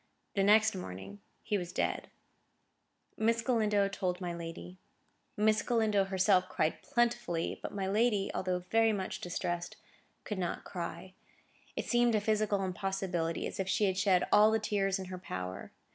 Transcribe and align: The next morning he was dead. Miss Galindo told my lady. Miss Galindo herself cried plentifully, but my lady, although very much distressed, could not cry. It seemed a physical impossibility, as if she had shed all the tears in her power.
The 0.33 0.41
next 0.41 0.73
morning 0.75 1.19
he 1.43 1.59
was 1.59 1.71
dead. 1.71 2.09
Miss 3.17 3.43
Galindo 3.43 3.87
told 3.87 4.19
my 4.19 4.33
lady. 4.33 4.79
Miss 5.37 5.61
Galindo 5.61 6.05
herself 6.05 6.49
cried 6.49 6.81
plentifully, 6.81 7.59
but 7.61 7.71
my 7.71 7.85
lady, 7.87 8.31
although 8.33 8.57
very 8.71 8.93
much 8.93 9.21
distressed, 9.21 9.75
could 10.23 10.39
not 10.39 10.63
cry. 10.63 11.13
It 11.75 11.85
seemed 11.85 12.15
a 12.15 12.19
physical 12.19 12.63
impossibility, 12.63 13.45
as 13.45 13.59
if 13.59 13.69
she 13.69 13.85
had 13.85 13.95
shed 13.99 14.27
all 14.31 14.49
the 14.49 14.57
tears 14.57 14.97
in 14.97 15.05
her 15.05 15.19
power. 15.19 15.71